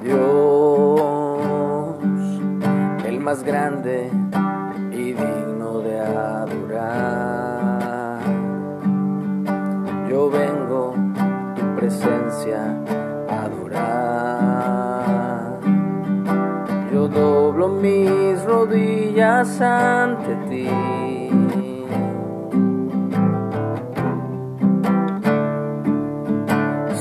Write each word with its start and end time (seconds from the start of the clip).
Dios, 0.00 1.00
el 3.04 3.18
más 3.20 3.42
grande 3.42 4.08
y 4.92 5.12
digno 5.12 5.80
de 5.80 5.98
adorar. 6.00 7.38
Yo 10.08 10.30
vengo 10.30 10.94
tu 11.56 11.76
presencia 11.76 12.76
a 13.28 13.42
adorar. 13.46 13.88
Yo 16.92 17.08
doblo 17.08 17.68
mis 17.68 18.40
rodillas 18.44 19.60
ante 19.60 20.36
ti. 20.48 21.17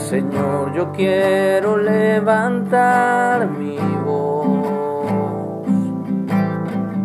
Señor, 0.10 0.74
yo 0.74 0.92
quiero 0.94 1.76
levantar 1.76 3.50
mi 3.50 3.78
voz. 4.06 5.66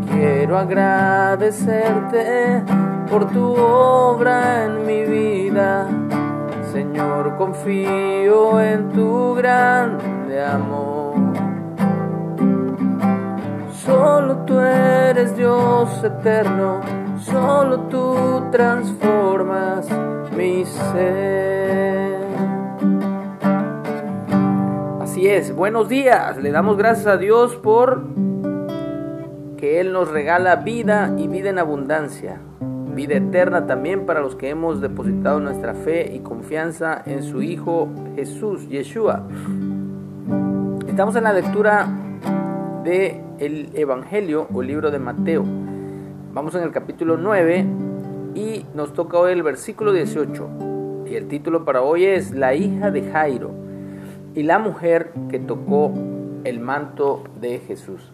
Quiero 0.09 0.57
agradecerte 0.57 2.63
por 3.11 3.29
tu 3.33 3.55
obra 3.55 4.67
en 4.67 4.87
mi 4.87 5.03
vida. 5.03 5.89
Señor, 6.73 7.37
confío 7.37 8.61
en 8.61 8.91
tu 8.91 9.35
grande 9.35 10.45
amor. 10.45 11.15
Solo 13.85 14.37
tú 14.47 14.61
eres 14.61 15.37
Dios 15.37 16.05
eterno, 16.05 16.81
solo 17.19 17.81
tú 17.89 18.45
transformas 18.53 19.89
mi 20.37 20.65
ser. 20.65 22.12
Así 25.13 25.29
es, 25.29 25.55
buenos 25.55 25.91
días. 25.91 26.39
Le 26.39 26.51
damos 26.53 26.79
gracias 26.79 27.07
a 27.07 27.19
Dios 27.19 27.55
por 27.57 28.01
que 29.59 29.79
Él 29.79 29.93
nos 29.93 30.11
regala 30.11 30.57
vida 30.57 31.15
y 31.19 31.29
vida 31.29 31.51
en 31.51 31.59
abundancia. 31.59 32.41
Vida 32.95 33.17
eterna 33.17 33.67
también 33.67 34.07
para 34.07 34.23
los 34.23 34.37
que 34.37 34.49
hemos 34.49 34.81
depositado 34.81 35.39
nuestra 35.39 35.75
fe 35.75 36.11
y 36.15 36.21
confianza 36.21 37.03
en 37.05 37.23
su 37.25 37.43
Hijo 37.43 37.91
Jesús, 38.17 38.67
Yeshua. 38.71 39.29
Estamos 40.89 41.15
en 41.17 41.25
la 41.25 41.35
lectura 41.35 41.89
de 42.83 43.21
el 43.39 43.69
Evangelio 43.75 44.49
o 44.51 44.63
libro 44.63 44.91
de 44.91 44.99
Mateo. 44.99 45.45
Vamos 46.33 46.55
en 46.55 46.63
el 46.63 46.71
capítulo 46.71 47.19
9 47.19 47.67
y 48.35 48.65
nos 48.75 48.95
toca 48.95 49.19
hoy 49.19 49.33
el 49.33 49.43
versículo 49.43 49.93
18. 49.93 51.05
Y 51.05 51.17
el 51.17 51.29
título 51.29 51.67
para 51.67 51.83
hoy 51.83 52.07
es 52.07 52.31
La 52.31 52.55
hija 52.55 52.91
de 52.91 53.03
Jairo 53.13 53.62
y 54.35 54.43
la 54.43 54.59
mujer 54.59 55.13
que 55.29 55.39
tocó 55.39 55.93
el 56.45 56.61
manto 56.61 57.25
de 57.41 57.59
Jesús. 57.59 58.13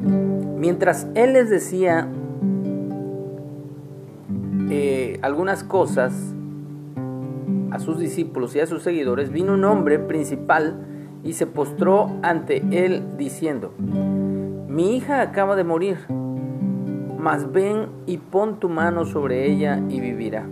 Mientras 0.00 1.06
él 1.14 1.34
les 1.34 1.50
decía 1.50 2.08
eh, 4.70 5.18
algunas 5.22 5.64
cosas 5.64 6.12
a 7.70 7.78
sus 7.78 7.98
discípulos 7.98 8.54
y 8.54 8.60
a 8.60 8.66
sus 8.66 8.82
seguidores, 8.82 9.30
vino 9.30 9.54
un 9.54 9.64
hombre 9.64 9.98
principal 9.98 10.86
y 11.24 11.34
se 11.34 11.46
postró 11.46 12.10
ante 12.22 12.62
él 12.70 13.02
diciendo, 13.16 13.72
mi 13.78 14.96
hija 14.96 15.20
acaba 15.20 15.56
de 15.56 15.64
morir, 15.64 15.98
mas 17.18 17.52
ven 17.52 17.86
y 18.06 18.18
pon 18.18 18.58
tu 18.58 18.68
mano 18.68 19.04
sobre 19.04 19.50
ella 19.50 19.80
y 19.88 20.00
vivirá. 20.00 20.46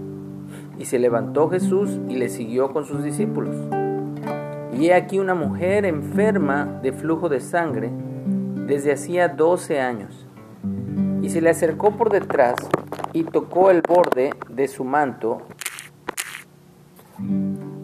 Y 0.79 0.87
se 0.87 0.99
levantó 0.99 1.49
Jesús 1.51 1.99
y 2.09 2.17
le 2.17 2.29
siguió 2.29 2.73
con 2.73 2.87
sus 2.87 3.03
discípulos. 3.03 3.57
Y 4.81 4.87
he 4.87 4.95
aquí 4.95 5.19
una 5.19 5.35
mujer 5.35 5.85
enferma 5.85 6.81
de 6.83 6.93
flujo 6.93 7.29
de 7.29 7.41
sangre 7.41 7.91
desde 8.67 8.93
hacía 8.93 9.29
doce 9.29 9.79
años. 9.79 10.27
Y 11.21 11.29
se 11.29 11.43
le 11.43 11.51
acercó 11.51 11.99
por 11.99 12.09
detrás 12.09 12.55
y 13.13 13.25
tocó 13.25 13.71
el 13.71 13.83
borde 13.87 14.31
de 14.49 14.69
su 14.69 14.85
manto, 14.85 15.43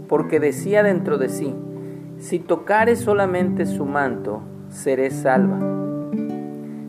porque 0.09 0.41
decía 0.41 0.83
dentro 0.83 1.19
de 1.19 1.29
sí, 1.29 1.55
si 2.17 2.39
tocare 2.39 2.97
solamente 2.97 3.67
su 3.67 3.85
manto, 3.85 4.41
seré 4.71 5.11
salva. 5.11 5.59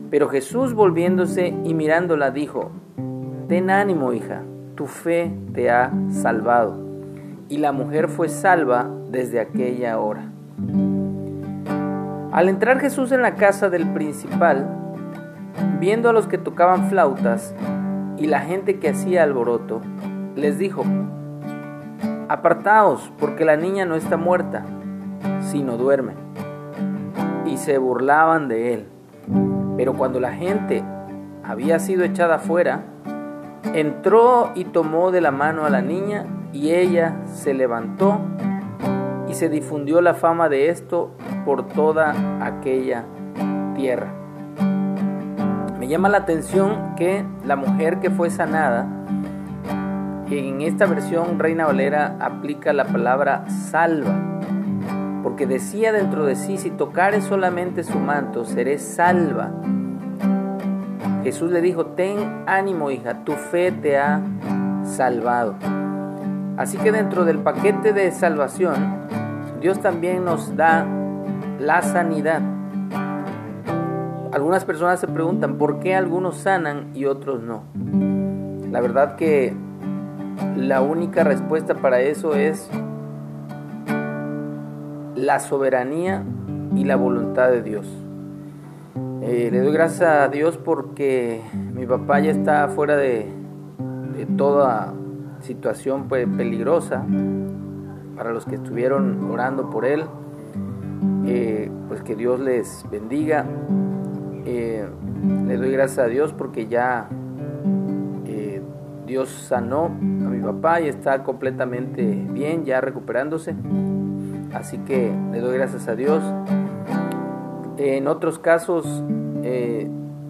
Pero 0.08 0.30
Jesús 0.30 0.72
volviéndose 0.72 1.48
y 1.64 1.74
mirándola 1.74 2.30
dijo, 2.30 2.70
Ten 3.46 3.68
ánimo, 3.68 4.14
hija, 4.14 4.40
tu 4.74 4.86
fe 4.86 5.30
te 5.52 5.68
ha 5.68 5.92
salvado. 6.10 6.78
Y 7.50 7.58
la 7.58 7.72
mujer 7.72 8.08
fue 8.08 8.30
salva 8.30 8.94
desde 9.10 9.40
aquella 9.40 9.98
hora. 9.98 10.30
Al 12.32 12.48
entrar 12.48 12.78
Jesús 12.78 13.12
en 13.12 13.22
la 13.22 13.34
casa 13.34 13.70
del 13.70 13.92
principal, 13.92 14.68
viendo 15.80 16.08
a 16.08 16.12
los 16.12 16.26
que 16.26 16.38
tocaban 16.38 16.88
flautas 16.88 17.54
y 18.16 18.26
la 18.26 18.40
gente 18.40 18.78
que 18.78 18.90
hacía 18.90 19.22
alboroto, 19.22 19.80
les 20.36 20.58
dijo, 20.58 20.84
Apartaos, 22.28 23.10
porque 23.18 23.44
la 23.44 23.56
niña 23.56 23.86
no 23.86 23.94
está 23.94 24.18
muerta, 24.18 24.64
sino 25.40 25.78
duerme. 25.78 26.12
Y 27.46 27.56
se 27.56 27.78
burlaban 27.78 28.48
de 28.48 28.74
él. 28.74 28.86
Pero 29.78 29.94
cuando 29.94 30.20
la 30.20 30.32
gente 30.32 30.84
había 31.42 31.78
sido 31.78 32.04
echada 32.04 32.38
fuera, 32.38 32.82
entró 33.72 34.50
y 34.54 34.64
tomó 34.64 35.10
de 35.10 35.22
la 35.22 35.30
mano 35.30 35.64
a 35.64 35.70
la 35.70 35.80
niña 35.80 36.26
y 36.52 36.72
ella 36.72 37.16
se 37.24 37.54
levantó 37.54 38.20
se 39.38 39.48
difundió 39.48 40.00
la 40.00 40.14
fama 40.14 40.48
de 40.48 40.68
esto 40.68 41.12
por 41.44 41.68
toda 41.68 42.12
aquella 42.44 43.04
tierra. 43.76 44.12
Me 45.78 45.86
llama 45.86 46.08
la 46.08 46.18
atención 46.18 46.96
que 46.96 47.24
la 47.46 47.54
mujer 47.54 48.00
que 48.00 48.10
fue 48.10 48.30
sanada, 48.30 48.88
en 50.28 50.60
esta 50.60 50.86
versión 50.86 51.38
Reina 51.38 51.66
Valera 51.66 52.16
aplica 52.18 52.72
la 52.72 52.86
palabra 52.86 53.48
salva, 53.48 54.12
porque 55.22 55.46
decía 55.46 55.92
dentro 55.92 56.26
de 56.26 56.34
sí, 56.34 56.58
si 56.58 56.70
tocare 56.70 57.20
solamente 57.20 57.84
su 57.84 58.00
manto, 58.00 58.44
seré 58.44 58.78
salva. 58.78 59.52
Jesús 61.22 61.52
le 61.52 61.60
dijo, 61.60 61.86
ten 61.86 62.42
ánimo 62.46 62.90
hija, 62.90 63.22
tu 63.24 63.34
fe 63.34 63.70
te 63.70 63.98
ha 63.98 64.20
salvado. 64.82 65.54
Así 66.56 66.76
que 66.76 66.90
dentro 66.90 67.24
del 67.24 67.38
paquete 67.38 67.92
de 67.92 68.10
salvación, 68.10 69.06
Dios 69.60 69.80
también 69.80 70.24
nos 70.24 70.56
da 70.56 70.86
la 71.58 71.82
sanidad. 71.82 72.40
Algunas 74.32 74.64
personas 74.64 75.00
se 75.00 75.08
preguntan 75.08 75.58
por 75.58 75.80
qué 75.80 75.96
algunos 75.96 76.36
sanan 76.36 76.90
y 76.94 77.06
otros 77.06 77.42
no. 77.42 77.64
La 78.70 78.80
verdad 78.80 79.16
que 79.16 79.54
la 80.56 80.80
única 80.80 81.24
respuesta 81.24 81.74
para 81.74 82.00
eso 82.00 82.34
es 82.34 82.70
la 85.16 85.40
soberanía 85.40 86.22
y 86.76 86.84
la 86.84 86.94
voluntad 86.94 87.50
de 87.50 87.62
Dios. 87.62 87.86
Eh, 89.22 89.48
le 89.50 89.60
doy 89.60 89.72
gracias 89.72 90.08
a 90.08 90.28
Dios 90.28 90.56
porque 90.56 91.42
mi 91.74 91.84
papá 91.86 92.20
ya 92.20 92.30
está 92.30 92.68
fuera 92.68 92.96
de, 92.96 93.26
de 94.16 94.26
toda 94.26 94.94
situación 95.40 96.06
pues, 96.08 96.28
peligrosa 96.36 97.04
para 98.18 98.32
los 98.32 98.44
que 98.44 98.56
estuvieron 98.56 99.30
orando 99.30 99.70
por 99.70 99.86
él. 99.86 100.04
Eh, 101.24 101.70
pues 101.86 102.02
que 102.02 102.16
Dios 102.16 102.40
les 102.40 102.84
bendiga. 102.90 103.46
Eh, 104.44 104.86
le 105.46 105.56
doy 105.56 105.70
gracias 105.70 106.00
a 106.00 106.08
Dios 106.08 106.34
porque 106.36 106.66
ya 106.66 107.08
eh, 108.26 108.60
Dios 109.06 109.28
sanó 109.28 109.84
a 109.86 109.88
mi 109.88 110.40
papá 110.40 110.80
y 110.80 110.88
está 110.88 111.22
completamente 111.22 112.02
bien, 112.04 112.64
ya 112.64 112.80
recuperándose. 112.80 113.54
Así 114.52 114.78
que 114.78 115.12
le 115.30 115.40
doy 115.40 115.56
gracias 115.56 115.86
a 115.86 115.94
Dios. 115.94 116.22
En 117.76 118.08
otros 118.08 118.40
casos, 118.40 118.84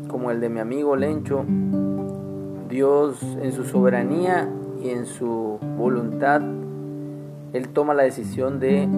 como 0.08 0.30
el 0.30 0.40
de 0.40 0.48
mi 0.50 0.60
amigo 0.60 0.94
Lencho, 0.96 1.46
Dios 2.68 3.22
en 3.40 3.52
su 3.52 3.64
soberanía 3.64 4.48
y 4.82 4.90
en 4.90 5.06
su 5.06 5.58
voluntad, 5.78 6.42
Él 7.52 7.68
toma 7.68 7.94
la 7.94 8.02
decisión 8.02 8.60
de 8.60 8.88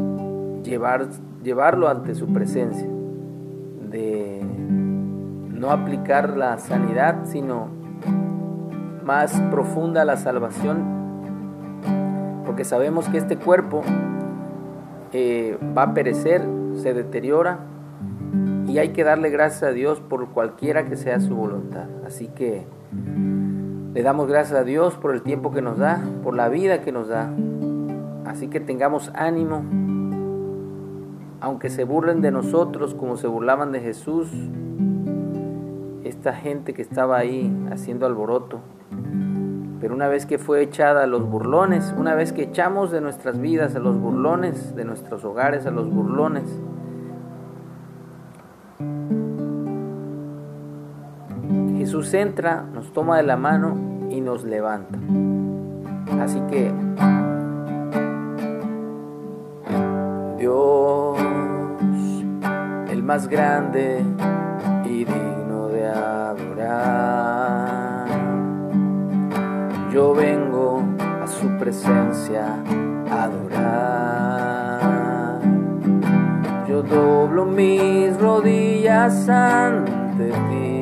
llevar, 0.63 1.09
llevarlo 1.43 1.89
ante 1.89 2.15
su 2.15 2.27
presencia, 2.33 2.89
de 3.91 4.41
no 5.51 5.71
aplicar 5.71 6.37
la 6.37 6.59
sanidad, 6.59 7.25
sino 7.25 7.69
más 9.05 9.41
profunda 9.51 10.05
la 10.05 10.17
salvación, 10.17 10.83
porque 12.47 12.65
sabemos 12.65 13.09
que 13.09 13.19
este 13.19 13.37
cuerpo 13.37 13.83
eh, 15.13 15.59
va 15.77 15.83
a 15.83 15.95
perecer, 15.95 16.43
se 16.75 16.95
deteriora, 16.95 17.59
y 18.67 18.79
hay 18.79 18.91
que 18.91 19.03
darle 19.03 19.31
gracias 19.31 19.65
a 19.65 19.73
Dios 19.73 20.01
por 20.01 20.29
cualquiera 20.29 20.85
que 20.85 20.97
sea 20.97 21.19
su 21.21 21.35
voluntad. 21.35 21.87
Así 22.07 22.29
que 22.29 22.67
le 23.93 24.03
damos 24.03 24.29
gracias 24.29 24.61
a 24.61 24.65
Dios 24.65 24.97
por 24.97 25.13
el 25.13 25.23
tiempo 25.23 25.51
que 25.51 25.61
nos 25.61 25.79
da, 25.79 26.01
por 26.23 26.37
la 26.37 26.49
vida 26.49 26.81
que 26.81 26.93
nos 26.93 27.09
da. 27.09 27.31
Así 28.31 28.47
que 28.47 28.61
tengamos 28.61 29.11
ánimo 29.15 29.65
aunque 31.41 31.71
se 31.71 31.85
burlen 31.85 32.21
de 32.21 32.31
nosotros 32.31 32.95
como 32.95 33.17
se 33.17 33.27
burlaban 33.27 33.73
de 33.73 33.81
Jesús, 33.81 34.29
esta 36.05 36.35
gente 36.35 36.75
que 36.75 36.83
estaba 36.83 37.17
ahí 37.17 37.51
haciendo 37.73 38.07
alboroto. 38.07 38.61
Pero 39.81 39.95
una 39.95 40.09
vez 40.09 40.27
que 40.27 40.39
fue 40.39 40.63
echada 40.63 41.05
a 41.05 41.07
los 41.07 41.29
burlones, 41.29 41.95
una 41.97 42.15
vez 42.15 42.33
que 42.33 42.43
echamos 42.43 42.91
de 42.91 43.01
nuestras 43.01 43.41
vidas 43.41 43.75
a 43.75 43.79
los 43.79 43.99
burlones, 43.99 44.77
de 44.77 44.85
nuestros 44.85 45.25
hogares 45.25 45.65
a 45.65 45.71
los 45.71 45.91
burlones, 45.91 46.45
Jesús 51.79 52.13
entra, 52.13 52.67
nos 52.75 52.93
toma 52.93 53.17
de 53.17 53.23
la 53.23 53.39
mano 53.39 53.75
y 54.11 54.21
nos 54.21 54.45
levanta. 54.45 54.99
Así 56.21 56.39
que 56.51 56.71
Dios, 60.41 61.19
el 62.91 63.03
más 63.03 63.29
grande 63.29 64.03
y 64.87 65.05
digno 65.05 65.69
de 65.69 65.87
adorar, 65.87 67.27
yo 69.93 70.15
vengo 70.15 70.83
a 71.23 71.27
su 71.27 71.47
presencia 71.59 72.57
a 73.11 73.25
adorar. 73.25 73.61
Yo 76.67 76.83
doblo 76.85 77.45
mis 77.45 78.19
rodillas 78.19 79.29
ante 79.29 80.31
ti. 80.31 80.81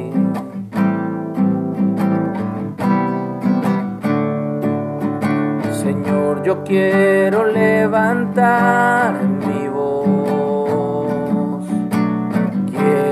yo 6.48 6.64
quiero 6.64 7.44
levantar 7.44 9.37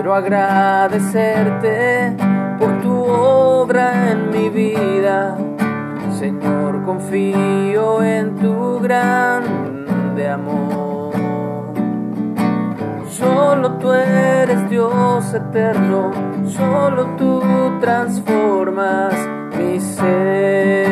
Quiero 0.07 0.19
agradecerte 0.19 2.17
por 2.61 2.81
tu 2.81 2.95
obra 2.97 4.13
en 4.13 4.31
mi 4.31 4.49
vida. 4.51 5.37
Señor, 6.17 6.85
confío 6.85 8.05
en 8.05 8.37
tu 8.37 8.79
grande 8.79 10.29
amor. 10.29 11.13
Solo 13.09 13.73
tú 13.81 13.91
eres 13.91 14.71
Dios 14.71 15.35
eterno, 15.35 16.13
solo 16.47 17.07
tú 17.19 17.43
transformas 17.81 19.13
mi 19.59 19.81
ser. 19.81 20.87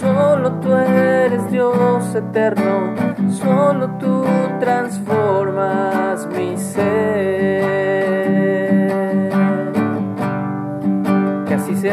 Solo 0.00 0.52
tú 0.52 0.74
eres 0.74 1.50
Dios 1.50 2.14
eterno, 2.14 2.94
solo 3.30 3.90
tú 3.98 4.24
transformas 4.58 5.91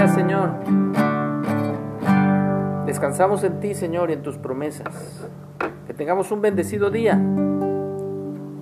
Señor. 0.08 0.52
Descansamos 2.86 3.44
en 3.44 3.60
ti, 3.60 3.74
Señor, 3.74 4.10
y 4.10 4.14
en 4.14 4.24
tus 4.24 4.38
promesas. 4.38 5.28
Que 5.86 5.94
tengamos 5.94 6.32
un 6.32 6.42
bendecido 6.42 6.90
día. 6.90 7.20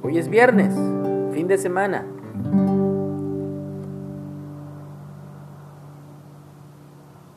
Hoy 0.01 0.17
es 0.17 0.29
viernes, 0.29 0.73
fin 1.33 1.47
de 1.47 1.57
semana. 1.57 2.05